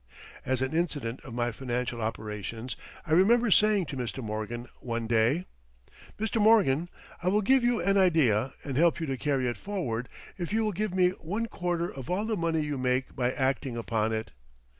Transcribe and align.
As 0.43 0.63
an 0.63 0.73
incident 0.75 1.19
of 1.21 1.31
my 1.35 1.51
financial 1.51 2.01
operations 2.01 2.75
I 3.05 3.11
remember 3.13 3.51
saying 3.51 3.85
to 3.85 3.95
Mr. 3.95 4.23
Morgan 4.23 4.65
one 4.79 5.05
day: 5.05 5.45
"Mr. 6.19 6.41
Morgan, 6.41 6.89
I 7.21 7.27
will 7.27 7.43
give 7.43 7.63
you 7.63 7.79
an 7.79 7.97
idea 7.99 8.55
and 8.63 8.77
help 8.77 8.99
you 8.99 9.05
to 9.05 9.15
carry 9.15 9.47
it 9.47 9.57
forward 9.59 10.09
if 10.39 10.51
you 10.51 10.63
will 10.63 10.71
give 10.71 10.95
me 10.95 11.09
one 11.09 11.45
quarter 11.45 11.87
of 11.87 12.09
all 12.09 12.25
the 12.25 12.35
money 12.35 12.61
you 12.61 12.79
make 12.79 13.15
by 13.15 13.31
acting 13.31 13.77
upon 13.77 14.11
it." 14.11 14.31